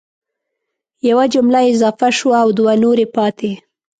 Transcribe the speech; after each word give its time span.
یوه 1.09 1.25
جمله 1.33 1.59
اضافه 1.73 2.07
شوه 2.17 2.37
او 2.43 2.49
دوه 2.57 2.73
نورې 2.83 3.05
پاتي 3.15 3.51